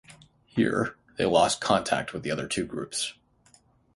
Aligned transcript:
Here 0.47 0.97
they 1.19 1.25
lost 1.25 1.61
contact 1.61 2.11
with 2.11 2.23
the 2.23 2.31
other 2.31 2.47
two 2.47 2.65
groups. 2.65 3.13